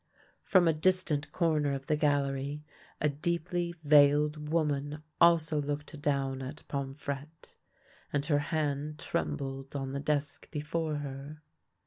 [0.41, 2.63] From a distant corner of the gallery
[2.99, 7.55] a deeply veiled woman also looked down at Pomfrette,
[8.11, 11.43] and her hand trembled on the desk before her.